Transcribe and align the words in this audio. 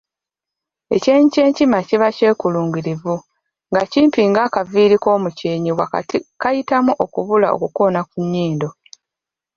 "Ekyenyi 0.95 1.27
ky’enkima 1.33 1.79
kiba 1.87 2.09
kyekulungirivu, 2.17 3.13
nga 3.71 3.83
kimpi 3.91 4.21
ng’akaviiri 4.29 4.95
k’omukyenyi 5.03 5.71
wakati 5.79 6.15
kayitamu 6.41 6.91
okubula 7.03 7.47
okukoona 7.55 8.01
ku 8.09 8.17
nnyindo." 8.23 8.69